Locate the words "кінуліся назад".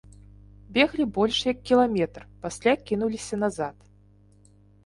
2.87-3.77